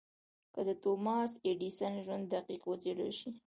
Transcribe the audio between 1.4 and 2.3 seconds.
ايډېسن ژوند